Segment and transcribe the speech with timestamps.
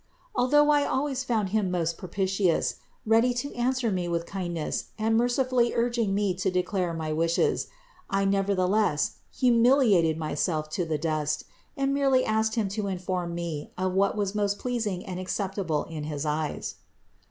[0.33, 5.75] Although I always found Him most propitious, ready to answer me with kindness and mercifully
[5.75, 7.67] urging me to declare my wishes,
[8.09, 11.43] I nevertheless humiliated myself to the dust
[11.77, 16.05] and merely asked Him to inform me of what was most pleasing and acceptable in
[16.05, 16.77] his eyes.